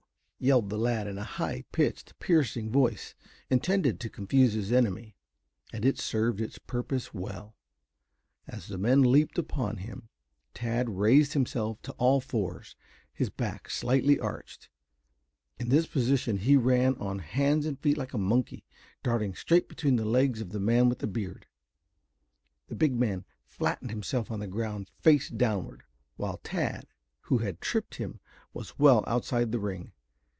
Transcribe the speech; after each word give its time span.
yelled 0.43 0.71
the 0.71 0.75
lad 0.79 1.05
in 1.05 1.19
a 1.19 1.23
high 1.23 1.63
pitched, 1.71 2.17
piercing 2.17 2.71
voice, 2.71 3.13
intended 3.51 3.99
to 3.99 4.09
confuse 4.09 4.53
his 4.53 4.71
enemy. 4.71 5.15
And 5.71 5.85
it 5.85 5.99
served 5.99 6.41
its 6.41 6.57
purpose 6.57 7.13
well. 7.13 7.55
As 8.47 8.67
the 8.67 8.79
men 8.79 9.03
leaped 9.03 9.37
upon 9.37 9.77
him, 9.77 10.09
Tad 10.55 10.89
raised 10.89 11.33
himself 11.33 11.79
to 11.83 11.91
all 11.99 12.19
fours, 12.19 12.75
his 13.13 13.29
back 13.29 13.69
slightly 13.69 14.19
arched. 14.19 14.67
In 15.59 15.69
this 15.69 15.85
position 15.85 16.37
he 16.39 16.57
ran 16.57 16.95
on 16.95 17.19
hands 17.19 17.67
and 17.67 17.77
feet 17.79 17.99
like 17.99 18.15
a 18.15 18.17
monkey, 18.17 18.65
darting 19.03 19.35
straight 19.35 19.69
between 19.69 19.95
the 19.95 20.05
legs 20.05 20.41
of 20.41 20.49
the 20.49 20.59
man 20.59 20.89
with 20.89 20.97
the 20.97 21.05
beard. 21.05 21.45
The 22.67 22.73
big 22.73 22.95
man 22.99 23.25
flattened 23.45 23.91
himself 23.91 24.31
on 24.31 24.39
the 24.39 24.47
ground 24.47 24.89
face 24.97 25.29
downward, 25.29 25.83
while 26.17 26.37
Tad, 26.39 26.87
who 27.25 27.37
had 27.37 27.61
tripped 27.61 27.97
him, 27.97 28.19
was 28.55 28.79
well 28.79 29.03
outside 29.05 29.51
the 29.51 29.59
ring. 29.59 29.91